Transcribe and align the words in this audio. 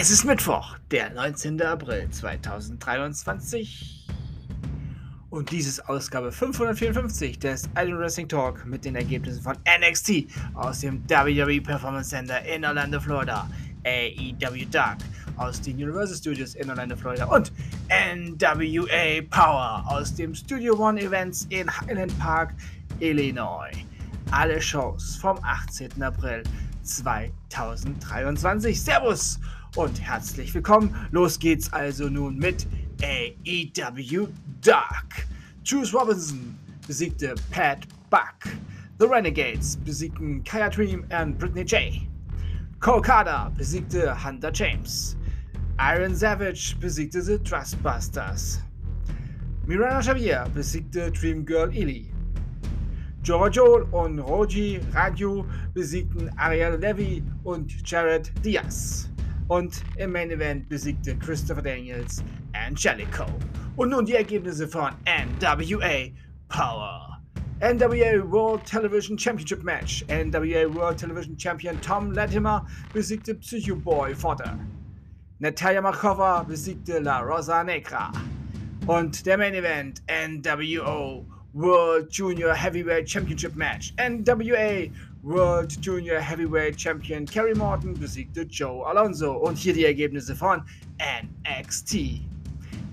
Es 0.00 0.10
ist 0.10 0.24
Mittwoch, 0.24 0.78
der 0.90 1.10
19. 1.10 1.60
April 1.60 2.08
2023. 2.08 4.06
Und 5.28 5.50
dies 5.50 5.68
ist 5.68 5.86
Ausgabe 5.90 6.32
554 6.32 7.38
des 7.38 7.68
Iron 7.76 7.98
Wrestling 7.98 8.26
Talk 8.26 8.64
mit 8.64 8.86
den 8.86 8.96
Ergebnissen 8.96 9.42
von 9.42 9.58
NXT 9.78 10.24
aus 10.54 10.80
dem 10.80 11.02
WWE 11.06 11.60
Performance 11.60 12.08
Center 12.08 12.42
in 12.46 12.64
Orlando, 12.64 12.98
Florida, 12.98 13.46
AEW 13.84 14.64
Dark 14.70 14.96
aus 15.36 15.60
den 15.60 15.76
Universal 15.76 16.16
Studios 16.16 16.54
in 16.54 16.70
Orlando, 16.70 16.96
Florida 16.96 17.26
und 17.26 17.52
NWA 17.90 19.20
Power 19.28 19.84
aus 19.86 20.14
dem 20.14 20.34
Studio 20.34 20.76
One 20.76 20.98
Events 20.98 21.46
in 21.50 21.68
Highland 21.70 22.18
Park, 22.18 22.54
Illinois. 23.00 23.72
Alle 24.30 24.62
Shows 24.62 25.16
vom 25.16 25.38
18. 25.42 26.02
April 26.02 26.42
2023. 26.84 28.80
Servus 28.80 29.38
und 29.76 30.00
herzlich 30.00 30.54
willkommen. 30.54 30.94
Los 31.12 31.38
geht's 31.38 31.72
also 31.72 32.08
nun 32.08 32.36
mit 32.36 32.66
AEW 33.02 34.28
Dark. 34.62 35.26
Juice 35.64 35.94
Robinson 35.94 36.56
besiegte 36.86 37.34
Pat 37.50 37.86
Buck. 38.10 38.52
The 38.98 39.06
Renegades 39.06 39.76
besiegten 39.76 40.42
Kaya 40.44 40.68
Dream 40.68 41.04
und 41.10 41.38
Britney 41.38 41.62
J. 41.62 42.02
Kokada 42.80 43.50
besiegte 43.56 44.14
Hunter 44.24 44.50
James. 44.52 45.16
Iron 45.78 46.14
Savage 46.14 46.76
besiegte 46.80 47.22
The 47.22 47.38
Trustbusters. 47.38 48.60
Miranda 49.66 50.00
Xavier 50.00 50.46
besiegte 50.54 51.10
Dream 51.12 51.44
Girl 51.44 51.74
Illy. 51.74 52.12
Giorgio 53.22 53.86
und 53.92 54.18
Rogi 54.18 54.80
Radio 54.94 55.44
besiegten 55.74 56.30
Ariel 56.36 56.78
Levy 56.80 57.22
und 57.44 57.70
Jared 57.88 58.32
Diaz. 58.42 59.09
Und 59.50 59.82
im 59.96 60.12
Main 60.12 60.30
Event 60.30 60.68
besiegte 60.68 61.16
Christopher 61.18 61.62
Daniels 61.62 62.22
Angelico. 62.52 63.26
Und 63.74 63.90
nun 63.90 64.06
die 64.06 64.14
Ergebnisse 64.14 64.68
von 64.68 64.92
NWA 65.04 66.12
Power. 66.48 67.20
NWA 67.58 68.30
World 68.30 68.64
Television 68.64 69.18
Championship 69.18 69.64
Match. 69.64 70.04
NWA 70.06 70.72
World 70.72 70.98
Television 70.98 71.36
Champion 71.36 71.80
Tom 71.80 72.12
Latimer 72.12 72.64
besiegte 72.92 73.34
Psycho 73.34 73.74
Boy 73.74 74.14
Potter. 74.14 74.56
Natalia 75.40 75.82
Markova 75.82 76.44
besiegte 76.44 77.00
La 77.00 77.18
Rosa 77.18 77.64
Negra. 77.64 78.12
Und 78.90 79.24
der 79.24 79.38
Main 79.38 79.54
Event 79.54 80.02
NWO 80.08 81.24
World 81.52 82.12
Junior 82.12 82.52
Heavyweight 82.52 83.08
Championship 83.08 83.54
Match. 83.54 83.94
NWA 83.98 84.90
World 85.22 85.78
Junior 85.80 86.18
Heavyweight 86.18 86.76
Champion 86.76 87.24
Kerry 87.24 87.54
Morton 87.54 87.94
besiegte 87.94 88.42
Joe 88.42 88.84
Alonso. 88.84 89.34
Und 89.34 89.56
hier 89.58 89.74
die 89.74 89.84
Ergebnisse 89.84 90.34
von 90.34 90.64
NXT. 90.98 92.20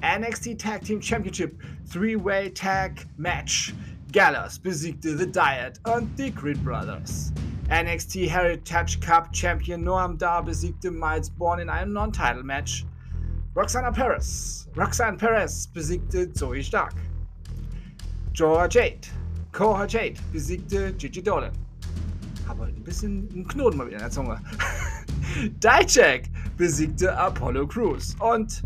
NXT 0.00 0.60
Tag 0.60 0.82
Team 0.82 1.02
Championship 1.02 1.60
Three-Way 1.92 2.50
Tag 2.50 3.04
Match. 3.16 3.74
Gallus 4.12 4.60
besiegte 4.60 5.18
The 5.18 5.26
Diet 5.26 5.80
und 5.92 6.16
die 6.16 6.30
Creed 6.30 6.64
Brothers. 6.64 7.32
NXT 7.68 8.30
Heritage 8.30 9.00
Cup 9.00 9.34
Champion 9.34 9.82
Noam 9.82 10.16
Dar 10.16 10.44
besiegte 10.44 10.92
Miles 10.92 11.30
Born 11.30 11.58
in 11.58 11.68
einem 11.68 11.92
Non-Title-Match. 11.92 12.86
Roxana 13.56 13.90
Perez. 13.90 14.68
Roxanne 14.76 15.18
Perez 15.18 15.66
besiegte 15.66 16.32
Zoe 16.32 16.62
Stark. 16.62 16.94
Jorah 18.32 18.68
Jade. 18.68 19.08
Cora 19.50 19.86
Jade 19.86 20.20
besiegte 20.32 20.92
Gigi 20.92 21.20
Dolan. 21.20 21.50
Aber 22.48 22.66
ein 22.66 22.84
bisschen 22.84 23.28
einen 23.32 23.48
Knoten 23.48 23.76
mal 23.76 23.88
wieder 23.88 23.96
in 23.96 24.02
der 24.02 24.10
Zunge. 24.10 24.40
Dijak 25.58 26.28
besiegte 26.56 27.16
Apollo 27.16 27.66
Crews. 27.66 28.14
Und 28.20 28.62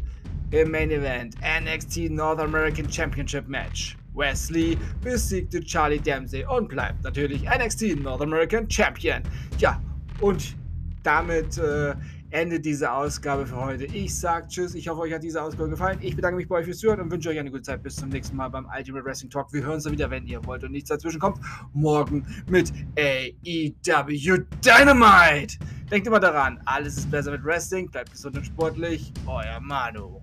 im 0.51 0.71
Main 0.71 0.91
Event 0.91 1.35
NXT 1.41 2.11
North 2.11 2.39
American 2.39 2.91
Championship 2.91 3.49
Match. 3.49 3.97
Wesley 4.15 4.77
besiegte 5.03 5.61
Charlie 5.65 5.99
Dempsey 5.99 6.45
und 6.45 6.69
bleibt 6.69 7.03
natürlich 7.03 7.45
NXT 7.49 8.03
North 8.03 8.21
American 8.21 8.71
Champion. 8.71 9.23
Ja, 9.59 9.81
und 10.21 10.55
damit 11.03 11.59
äh, 11.59 11.95
endet 12.35 12.65
diese 12.65 12.93
Ausgabe 12.93 13.47
für 13.47 13.57
heute. 13.57 13.85
Ich 13.85 14.19
sage 14.19 14.49
Tschüss. 14.49 14.75
Ich 14.75 14.89
hoffe, 14.89 15.03
euch 15.03 15.13
hat 15.13 15.23
diese 15.23 15.41
Ausgabe 15.41 15.71
gefallen. 15.71 15.99
Ich 16.01 16.17
bedanke 16.17 16.37
mich 16.37 16.49
bei 16.49 16.57
euch 16.57 16.65
fürs 16.65 16.79
Zuhören 16.79 17.01
und 17.01 17.11
wünsche 17.11 17.29
euch 17.29 17.39
eine 17.39 17.51
gute 17.51 17.63
Zeit. 17.63 17.83
Bis 17.83 17.95
zum 17.97 18.09
nächsten 18.09 18.37
Mal 18.37 18.49
beim 18.49 18.67
Ultimate 18.77 19.05
Wrestling 19.05 19.31
Talk. 19.31 19.53
Wir 19.53 19.63
hören 19.63 19.75
uns 19.75 19.85
dann 19.85 19.93
wieder, 19.93 20.11
wenn 20.11 20.27
ihr 20.27 20.45
wollt 20.45 20.65
und 20.65 20.73
nichts 20.73 20.89
dazwischen 20.89 21.21
kommt. 21.21 21.39
Morgen 21.73 22.27
mit 22.51 22.73
AEW 22.99 24.45
Dynamite. 24.65 25.59
Denkt 25.91 26.09
immer 26.09 26.21
daran, 26.21 26.61
alles 26.65 26.99
ist 26.99 27.11
besser 27.11 27.31
mit 27.31 27.45
Wrestling. 27.45 27.89
Bleibt 27.89 28.11
gesund 28.11 28.37
und 28.37 28.45
sportlich. 28.45 29.13
Euer 29.27 29.61
Manu. 29.61 30.21